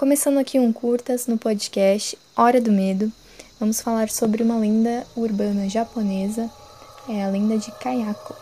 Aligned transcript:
Começando 0.00 0.38
aqui 0.38 0.58
um 0.58 0.72
curtas 0.72 1.26
no 1.26 1.36
podcast 1.36 2.16
Hora 2.34 2.58
do 2.58 2.72
Medo, 2.72 3.12
vamos 3.60 3.82
falar 3.82 4.08
sobre 4.08 4.42
uma 4.42 4.56
lenda 4.56 5.06
urbana 5.14 5.68
japonesa, 5.68 6.50
é 7.06 7.22
a 7.22 7.28
lenda 7.28 7.58
de 7.58 7.70
Kayako. 7.72 8.34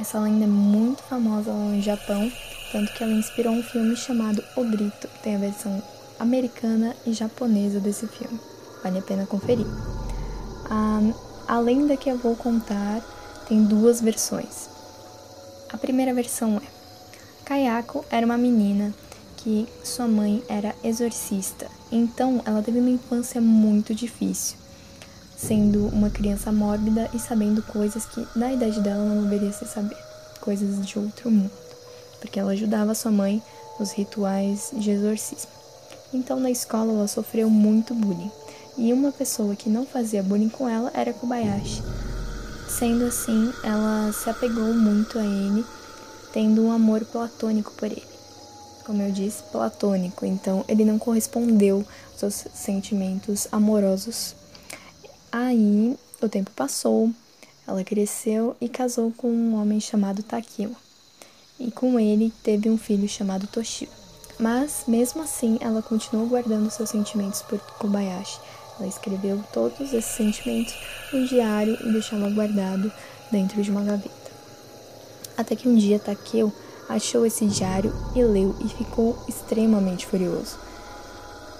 Essa 0.00 0.18
lenda 0.18 0.42
é 0.42 0.48
muito 0.48 1.00
famosa 1.04 1.52
lá 1.52 1.66
no 1.66 1.80
Japão, 1.80 2.28
tanto 2.72 2.92
que 2.94 3.04
ela 3.04 3.12
inspirou 3.12 3.52
um 3.52 3.62
filme 3.62 3.94
chamado 3.94 4.42
O 4.56 4.64
Grito. 4.64 5.08
Tem 5.22 5.36
a 5.36 5.38
versão 5.38 5.80
americana 6.18 6.96
e 7.06 7.12
japonesa 7.12 7.78
desse 7.78 8.08
filme. 8.08 8.40
Vale 8.82 8.98
a 8.98 9.02
pena 9.02 9.24
conferir. 9.24 9.66
A, 10.68 11.00
a 11.46 11.60
lenda 11.60 11.96
que 11.96 12.10
eu 12.10 12.18
vou 12.18 12.34
contar 12.34 13.00
tem 13.48 13.62
duas 13.62 14.00
versões. 14.00 14.68
A 15.72 15.78
primeira 15.78 16.12
versão 16.12 16.56
é: 16.56 17.44
Kayako 17.44 18.04
era 18.10 18.26
uma 18.26 18.36
menina 18.36 18.92
que 19.48 19.66
sua 19.82 20.06
mãe 20.06 20.42
era 20.46 20.74
exorcista, 20.84 21.70
então 21.90 22.42
ela 22.44 22.62
teve 22.62 22.80
uma 22.80 22.90
infância 22.90 23.40
muito 23.40 23.94
difícil, 23.94 24.58
sendo 25.38 25.86
uma 25.86 26.10
criança 26.10 26.52
mórbida 26.52 27.08
e 27.14 27.18
sabendo 27.18 27.62
coisas 27.62 28.04
que 28.04 28.28
na 28.36 28.52
idade 28.52 28.78
dela 28.82 29.02
não 29.02 29.22
deveria 29.22 29.50
se 29.50 29.64
saber, 29.64 29.96
coisas 30.42 30.86
de 30.86 30.98
outro 30.98 31.30
mundo, 31.30 31.50
porque 32.20 32.38
ela 32.38 32.52
ajudava 32.52 32.94
sua 32.94 33.10
mãe 33.10 33.42
nos 33.80 33.90
rituais 33.92 34.70
de 34.74 34.90
exorcismo. 34.90 35.50
Então 36.12 36.38
na 36.38 36.50
escola 36.50 36.92
ela 36.92 37.08
sofreu 37.08 37.48
muito 37.48 37.94
bullying, 37.94 38.30
e 38.76 38.92
uma 38.92 39.12
pessoa 39.12 39.56
que 39.56 39.70
não 39.70 39.86
fazia 39.86 40.22
bullying 40.22 40.50
com 40.50 40.68
ela 40.68 40.90
era 40.92 41.14
Kobayashi. 41.14 41.82
Sendo 42.68 43.06
assim, 43.06 43.50
ela 43.64 44.12
se 44.12 44.28
apegou 44.28 44.74
muito 44.74 45.18
a 45.18 45.24
ele, 45.24 45.64
tendo 46.34 46.66
um 46.66 46.70
amor 46.70 47.02
platônico 47.06 47.72
por 47.72 47.86
ele 47.86 48.17
como 48.88 49.02
eu 49.02 49.12
disse, 49.12 49.42
platônico, 49.52 50.24
então 50.24 50.64
ele 50.66 50.82
não 50.82 50.98
correspondeu 50.98 51.84
aos 52.10 52.18
seus 52.18 52.46
sentimentos 52.54 53.46
amorosos. 53.52 54.34
Aí 55.30 55.94
o 56.22 56.26
tempo 56.26 56.50
passou, 56.52 57.10
ela 57.66 57.84
cresceu 57.84 58.56
e 58.58 58.66
casou 58.66 59.12
com 59.14 59.28
um 59.28 59.60
homem 59.60 59.78
chamado 59.78 60.22
Takio. 60.22 60.74
E 61.60 61.70
com 61.70 62.00
ele 62.00 62.32
teve 62.42 62.70
um 62.70 62.78
filho 62.78 63.06
chamado 63.06 63.46
Toshio. 63.46 63.90
Mas 64.40 64.84
mesmo 64.88 65.20
assim, 65.20 65.58
ela 65.60 65.82
continuou 65.82 66.26
guardando 66.26 66.70
seus 66.70 66.88
sentimentos 66.88 67.42
por 67.42 67.58
Kobayashi. 67.78 68.40
Ela 68.78 68.88
escreveu 68.88 69.44
todos 69.52 69.92
esses 69.92 70.16
sentimentos 70.16 70.74
no 71.12 71.26
diário 71.26 71.76
e 71.86 71.92
deixava 71.92 72.30
guardado 72.30 72.90
dentro 73.30 73.62
de 73.62 73.70
uma 73.70 73.82
gaveta. 73.82 74.30
Até 75.36 75.54
que 75.54 75.68
um 75.68 75.74
dia 75.74 75.98
Takeo 75.98 76.50
achou 76.88 77.26
esse 77.26 77.46
diário 77.46 77.94
e 78.14 78.22
leu 78.22 78.56
e 78.60 78.68
ficou 78.68 79.18
extremamente 79.28 80.06
furioso. 80.06 80.58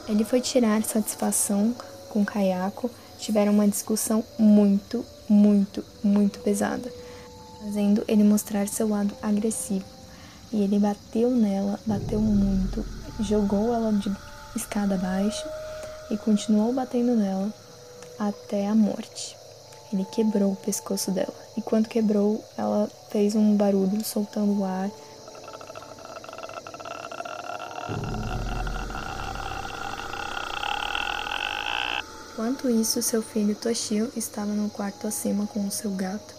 Ele 0.08 0.24
foi 0.24 0.40
tirar 0.40 0.82
satisfação 0.82 1.74
com 2.08 2.24
Kayako, 2.24 2.90
tiveram 3.18 3.52
uma 3.52 3.68
discussão 3.68 4.24
muito, 4.38 5.04
muito, 5.28 5.84
muito 6.02 6.38
pesada, 6.38 6.90
fazendo 7.62 8.02
ele 8.08 8.24
mostrar 8.24 8.66
seu 8.66 8.88
lado 8.88 9.14
agressivo. 9.20 9.84
E 10.50 10.62
ele 10.62 10.78
bateu 10.78 11.30
nela, 11.30 11.78
bateu 11.84 12.20
muito, 12.20 12.82
jogou 13.20 13.74
ela 13.74 13.92
de 13.92 14.10
escada 14.56 14.94
abaixo 14.94 15.46
e 16.10 16.16
continuou 16.16 16.72
batendo 16.72 17.14
nela 17.14 17.52
até 18.18 18.66
a 18.66 18.74
morte. 18.74 19.36
Ele 19.92 20.06
quebrou 20.06 20.52
o 20.52 20.56
pescoço 20.56 21.10
dela. 21.10 21.34
E 21.56 21.60
quando 21.60 21.88
quebrou, 21.88 22.42
ela 22.56 22.88
fez 23.10 23.34
um 23.34 23.56
barulho 23.56 24.02
soltando 24.04 24.60
o 24.60 24.64
ar 24.64 24.90
Enquanto 32.38 32.70
isso, 32.70 33.02
seu 33.02 33.20
filho 33.20 33.56
Toshio 33.56 34.12
estava 34.14 34.52
no 34.52 34.70
quarto 34.70 35.08
acima 35.08 35.44
com 35.48 35.66
o 35.66 35.72
seu 35.72 35.90
gato. 35.90 36.36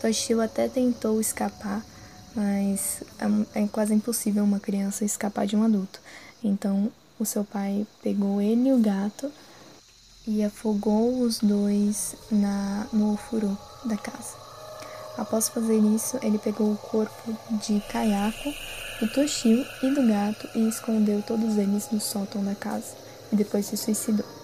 Toshio 0.00 0.40
até 0.40 0.68
tentou 0.68 1.20
escapar, 1.20 1.80
mas 2.34 3.00
é, 3.54 3.62
é 3.62 3.68
quase 3.68 3.94
impossível 3.94 4.42
uma 4.42 4.58
criança 4.58 5.04
escapar 5.04 5.46
de 5.46 5.54
um 5.54 5.62
adulto. 5.62 6.00
Então, 6.42 6.90
o 7.20 7.24
seu 7.24 7.44
pai 7.44 7.86
pegou 8.02 8.42
ele 8.42 8.68
e 8.68 8.72
o 8.72 8.80
gato 8.80 9.30
e 10.26 10.42
afogou 10.42 11.20
os 11.20 11.38
dois 11.38 12.16
na, 12.28 12.88
no 12.92 13.12
ofurô 13.12 13.56
da 13.84 13.96
casa. 13.96 14.34
Após 15.16 15.48
fazer 15.48 15.78
isso, 15.78 16.18
ele 16.20 16.36
pegou 16.36 16.72
o 16.72 16.76
corpo 16.76 17.32
de 17.64 17.80
Kayako, 17.92 18.52
do 18.98 19.06
Toshio 19.06 19.64
e 19.84 19.90
do 19.94 20.04
gato 20.08 20.48
e 20.52 20.68
escondeu 20.68 21.22
todos 21.22 21.56
eles 21.56 21.88
no 21.92 22.00
sótão 22.00 22.42
da 22.42 22.56
casa 22.56 22.96
e 23.32 23.36
depois 23.36 23.66
se 23.66 23.76
suicidou. 23.76 24.39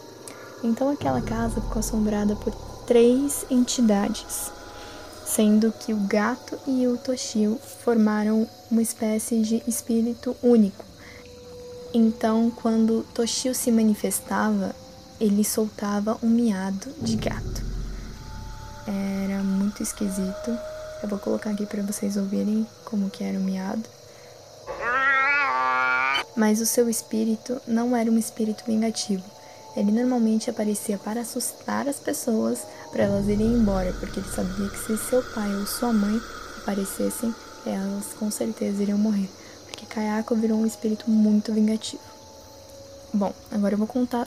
Então 0.63 0.91
aquela 0.91 1.21
casa 1.21 1.61
ficou 1.61 1.81
assombrada 1.81 2.35
por 2.37 2.53
três 2.87 3.45
entidades, 3.51 4.51
sendo 5.25 5.73
que 5.73 5.93
o 5.93 5.97
gato 5.97 6.59
e 6.67 6.87
o 6.87 6.97
Toshio 6.97 7.59
formaram 7.85 8.49
uma 8.71 8.83
espécie 8.83 9.41
de 9.43 9.63
espírito 9.67 10.37
único. 10.43 10.85
Então, 11.93 12.51
quando 12.51 13.07
Toshio 13.15 13.55
se 13.55 13.71
manifestava, 13.71 14.75
ele 15.21 15.45
soltava 15.45 16.19
um 16.23 16.29
miado 16.29 16.91
de 17.01 17.17
gato. 17.17 17.65
Era 18.87 19.43
muito 19.43 19.83
esquisito. 19.83 20.59
Eu 21.03 21.09
vou 21.09 21.19
colocar 21.19 21.51
aqui 21.51 21.67
para 21.67 21.83
vocês 21.83 22.17
ouvirem 22.17 22.67
como 22.85 23.11
que 23.11 23.25
era 23.25 23.39
o 23.39 23.43
miado. 23.43 23.89
Mas 26.37 26.61
o 26.61 26.67
seu 26.67 26.89
espírito 26.89 27.61
não 27.67 27.97
era 27.97 28.11
um 28.11 28.19
espírito 28.19 28.65
vingativo. 28.67 29.25
Ele 29.77 29.93
normalmente 29.93 30.49
aparecia 30.49 30.97
para 30.97 31.21
assustar 31.21 31.87
as 31.87 31.99
pessoas 32.01 32.61
para 32.91 33.05
elas 33.05 33.29
irem 33.29 33.53
embora, 33.53 33.93
porque 34.01 34.21
ele 34.21 34.29
sabia 34.29 34.71
que 34.71 34.79
se 34.79 34.97
seu 34.97 35.23
pai 35.35 35.55
ou 35.55 35.67
sua 35.67 35.93
mãe 35.93 36.19
aparecessem, 36.63 37.35
elas 37.67 38.15
com 38.19 38.31
certeza 38.31 38.83
iriam 38.83 38.97
morrer, 38.97 39.29
porque 39.67 39.85
Kayako 39.85 40.35
virou 40.35 40.59
um 40.59 40.67
espírito 40.67 41.11
muito 41.11 41.53
vingativo. 41.53 42.03
Bom, 43.13 43.35
agora 43.51 43.75
eu 43.75 43.79
vou 43.79 43.87
contar 43.87 44.27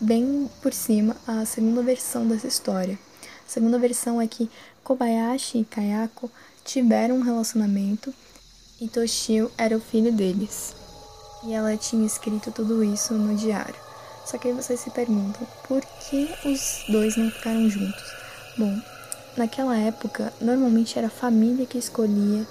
bem 0.00 0.50
por 0.62 0.72
cima 0.72 1.16
a 1.26 1.44
segunda 1.44 1.82
versão 1.82 2.26
dessa 2.26 2.46
história. 2.46 2.98
A 3.46 3.50
segunda 3.50 3.78
versão 3.78 4.20
é 4.20 4.26
que 4.26 4.50
Kobayashi 4.82 5.58
e 5.58 5.64
Kayako 5.64 6.30
tiveram 6.64 7.16
um 7.16 7.22
relacionamento 7.22 8.12
e 8.80 8.88
Toshio 8.88 9.50
era 9.58 9.76
o 9.76 9.80
filho 9.80 10.12
deles. 10.12 10.74
E 11.44 11.52
ela 11.52 11.76
tinha 11.76 12.06
escrito 12.06 12.50
tudo 12.50 12.82
isso 12.82 13.12
no 13.14 13.36
diário. 13.36 13.91
Só 14.24 14.38
que 14.38 14.48
aí 14.48 14.54
vocês 14.54 14.80
se 14.80 14.90
perguntam, 14.90 15.46
por 15.66 15.82
que 16.00 16.28
os 16.44 16.84
dois 16.88 17.16
não 17.16 17.30
ficaram 17.30 17.68
juntos? 17.68 18.04
Bom, 18.56 18.80
naquela 19.36 19.76
época, 19.76 20.32
normalmente 20.40 20.98
era 20.98 21.08
a 21.08 21.10
família 21.10 21.66
que 21.66 21.78
escolhia 21.78 22.46